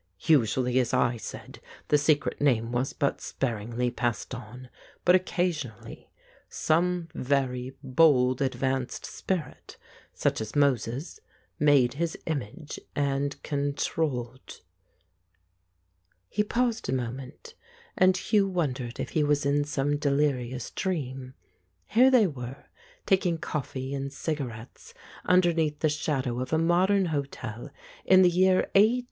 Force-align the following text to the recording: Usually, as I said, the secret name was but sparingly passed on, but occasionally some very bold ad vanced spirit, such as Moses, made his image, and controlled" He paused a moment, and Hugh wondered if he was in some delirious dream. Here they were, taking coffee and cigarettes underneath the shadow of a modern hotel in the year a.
Usually, 0.25 0.79
as 0.79 0.95
I 0.95 1.17
said, 1.17 1.61
the 1.89 1.97
secret 1.99 2.41
name 2.41 2.71
was 2.71 2.91
but 2.91 3.21
sparingly 3.21 3.91
passed 3.91 4.33
on, 4.33 4.71
but 5.05 5.13
occasionally 5.13 6.09
some 6.49 7.07
very 7.13 7.77
bold 7.83 8.41
ad 8.41 8.53
vanced 8.53 9.05
spirit, 9.05 9.77
such 10.11 10.41
as 10.41 10.55
Moses, 10.55 11.19
made 11.59 11.93
his 11.93 12.17
image, 12.25 12.79
and 12.95 13.39
controlled" 13.43 14.61
He 16.31 16.43
paused 16.43 16.89
a 16.89 16.93
moment, 16.93 17.53
and 17.95 18.17
Hugh 18.17 18.47
wondered 18.47 18.99
if 18.99 19.11
he 19.11 19.23
was 19.23 19.45
in 19.45 19.63
some 19.65 19.97
delirious 19.97 20.71
dream. 20.71 21.35
Here 21.85 22.09
they 22.09 22.25
were, 22.25 22.65
taking 23.05 23.37
coffee 23.37 23.93
and 23.93 24.11
cigarettes 24.11 24.95
underneath 25.25 25.81
the 25.81 25.89
shadow 25.89 26.39
of 26.39 26.51
a 26.51 26.57
modern 26.57 27.05
hotel 27.05 27.69
in 28.03 28.23
the 28.23 28.31
year 28.31 28.67
a. 28.73 28.99